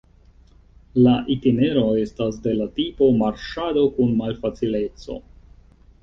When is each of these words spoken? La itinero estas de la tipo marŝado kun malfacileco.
La 1.07 1.11
itinero 1.33 1.83
estas 2.03 2.39
de 2.45 2.53
la 2.61 2.67
tipo 2.79 3.09
marŝado 3.19 3.83
kun 3.99 4.15
malfacileco. 4.23 5.19